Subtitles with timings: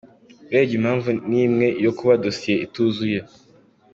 [0.47, 3.19] Urebye impamvu n’imwe, yo kuba dosiye ituzuye.